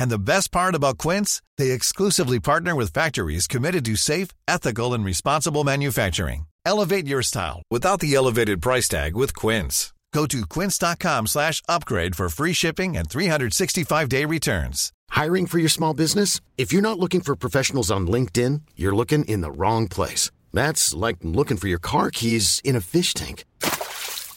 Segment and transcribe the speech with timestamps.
[0.00, 4.94] And the best part about Quince, they exclusively partner with factories committed to safe, ethical,
[4.94, 6.46] and responsible manufacturing.
[6.66, 9.92] Elevate your style without the elevated price tag with Quince.
[10.12, 14.92] Go to quince.com slash upgrade for free shipping and 365-day returns.
[15.10, 16.40] Hiring for your small business?
[16.56, 20.30] If you're not looking for professionals on LinkedIn, you're looking in the wrong place.
[20.52, 23.44] That's like looking for your car keys in a fish tank.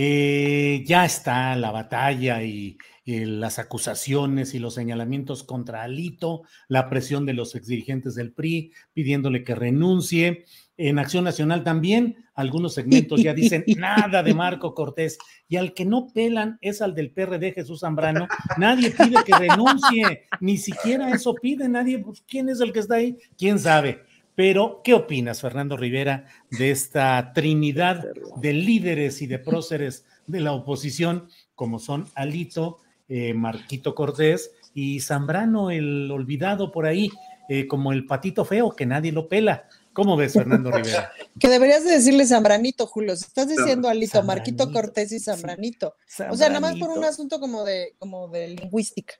[0.00, 6.88] Eh, ya está la batalla y, y, las acusaciones y los señalamientos contra Alito, la
[6.88, 10.44] presión de los exdirigentes del PRI pidiéndole que renuncie.
[10.76, 15.84] En Acción Nacional también, algunos segmentos ya dicen nada de Marco Cortés y al que
[15.84, 18.28] no pelan es al del PRD Jesús Zambrano.
[18.56, 21.98] Nadie pide que renuncie, ni siquiera eso pide nadie.
[21.98, 23.18] Pues, ¿Quién es el que está ahí?
[23.36, 24.04] ¿Quién sabe?
[24.38, 30.52] Pero, ¿qué opinas, Fernando Rivera, de esta trinidad de líderes y de próceres de la
[30.52, 32.78] oposición, como son Alito,
[33.08, 37.10] eh, Marquito Cortés y Zambrano, el olvidado por ahí,
[37.48, 39.68] eh, como el patito feo que nadie lo pela?
[39.92, 41.10] ¿Cómo ves, Fernando Rivera?
[41.40, 43.16] Que deberías de decirle Zambranito, Julio.
[43.16, 45.96] Si estás diciendo Alito, Marquito Cortés y Zambranito.
[46.30, 49.14] O sea, nada más por un asunto como de, como de lingüística.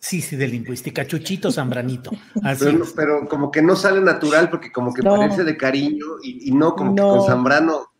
[0.00, 2.10] Sí, sí, de lingüística, Chuchito Zambranito.
[2.42, 5.16] Así pero, pero, como que no sale natural porque como que no.
[5.16, 6.94] parece de cariño y, y no como no.
[6.94, 7.92] que con Zambrano,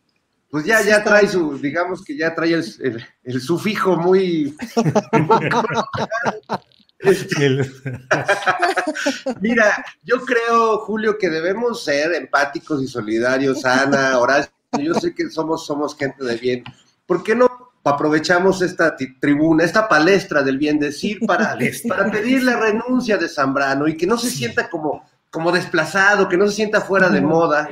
[0.49, 4.55] pues ya, ya trae su, digamos que ya trae el, el, el sufijo muy...
[7.03, 7.49] Este,
[9.41, 15.29] mira, yo creo, Julio, que debemos ser empáticos y solidarios, Ana, Horacio, yo sé que
[15.29, 16.63] somos, somos gente de bien.
[17.05, 17.52] ¿Por qué no
[17.83, 21.57] aprovechamos esta tribuna, esta palestra del bien decir para,
[21.87, 26.37] para pedir la renuncia de Zambrano y que no se sienta como, como desplazado, que
[26.37, 27.69] no se sienta fuera de moda.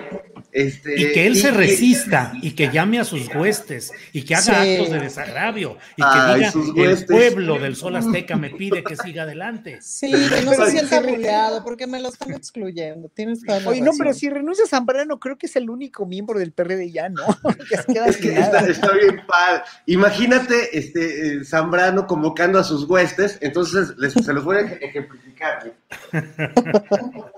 [0.53, 4.23] Este, y que él y, se resista y, y, que llame a sus huestes y
[4.23, 4.73] que haga sí.
[4.73, 8.97] actos de desagravio y que Ay, diga el pueblo del sol azteca me pide que
[8.97, 9.79] siga adelante.
[9.81, 13.09] Sí, que no se sienta buleado porque me lo están excluyendo.
[13.09, 16.37] Tienes toda la Oye, no, pero si renuncia Zambrano, creo que es el único miembro
[16.37, 17.23] del PRD ya, ¿no?
[17.69, 19.63] que se queda es que está, está, bien padre.
[19.85, 25.73] Imagínate este, eh, Zambrano convocando a sus huestes, entonces les, se los voy a ejemplificar.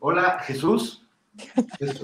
[0.00, 1.03] Hola, Jesús.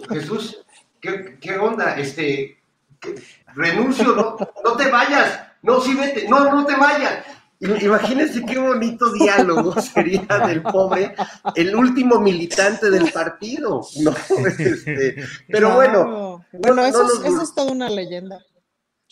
[0.08, 0.64] Jesús,
[1.00, 1.98] ¿qué, qué onda?
[1.98, 2.58] Este,
[3.00, 3.14] ¿qué?
[3.54, 7.24] renuncio, no, no te vayas, no, sí vete, no, no te vayas.
[7.60, 11.14] Imagínense qué bonito diálogo sería del pobre,
[11.54, 13.82] el último militante del partido.
[14.00, 14.10] No,
[14.48, 15.16] este,
[15.46, 15.74] pero claro.
[15.74, 16.44] bueno.
[16.52, 18.38] Bueno, eso, no, eso es toda una leyenda.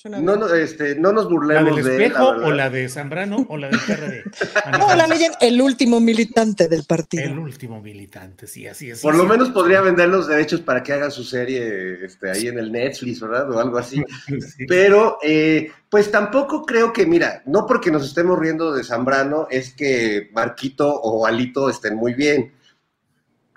[0.04, 2.88] No, no, este, no nos burlemos ¿La del de espejo él, la o la de
[2.88, 4.22] Zambrano o la del PRD?
[4.78, 7.24] no, la leyenda, el último militante del partido.
[7.24, 9.00] El último militante, sí, así es.
[9.00, 12.60] Por lo menos podría vender los derechos para que haga su serie este, ahí en
[12.60, 13.50] el Netflix, ¿verdad?
[13.50, 14.02] O algo así.
[14.56, 14.66] Sí.
[14.68, 19.72] Pero, eh, pues tampoco creo que, mira, no porque nos estemos riendo de Zambrano es
[19.72, 22.52] que Marquito o Alito estén muy bien.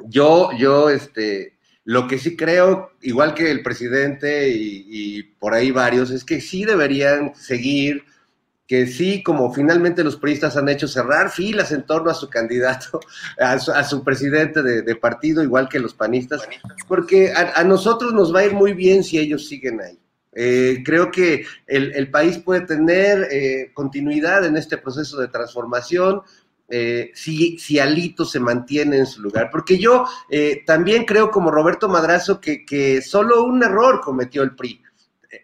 [0.06, 1.54] Yo, yo, este,
[1.84, 6.64] lo que sí creo, igual que el presidente y, por ahí varios, es que sí
[6.64, 8.04] deberían seguir,
[8.68, 13.00] que sí, como finalmente los periodistas han hecho, cerrar filas en torno a su candidato,
[13.40, 16.48] a su, a su presidente de, partido, igual que los panistas,
[16.88, 19.98] porque a, nosotros nos va a ir muy bien si ellos siguen ahí.
[20.34, 26.22] Eh, creo que el, el, país puede tener eh, continuidad en este proceso de transformación,
[26.72, 29.50] eh, si, si, Alito se mantiene en su lugar.
[29.52, 34.56] Porque yo eh, también creo, como Roberto Madrazo, que, que, solo un error cometió el
[34.56, 34.82] PRI,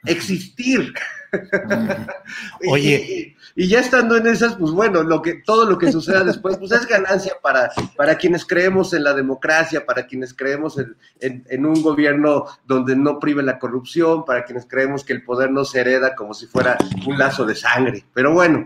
[0.05, 0.93] existir.
[2.69, 3.35] Oye.
[3.55, 6.57] y, y, ya estando en esas, pues bueno, lo que, todo lo que suceda después,
[6.57, 11.43] pues es ganancia para, para quienes creemos en la democracia, para quienes creemos en, en,
[11.49, 15.65] en, un gobierno donde no prive la corrupción, para quienes creemos que el poder no
[15.65, 18.05] se hereda como si fuera un lazo de sangre.
[18.13, 18.65] Pero bueno,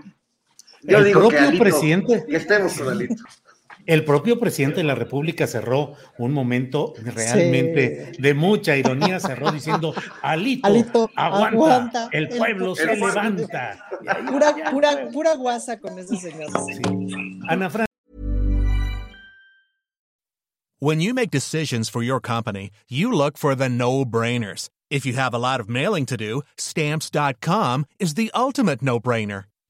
[0.83, 2.25] yo el digo propio que Alito, presidente.
[2.27, 3.23] Que estemos con Alito.
[3.85, 9.93] El propio presidente de la República cerró un momento realmente de mucha ironía, cerró diciendo,
[10.21, 13.87] Alito, aguanta, el pueblo se levanta.
[14.27, 16.49] Pura, pura, pura guasa con ese señor.
[17.47, 17.85] Ana Fran
[20.79, 24.69] When you make decisions for your company, you look for the no-brainers.
[24.89, 29.43] If you have a lot of mailing to do, stamps.com is the ultimate no-brainer.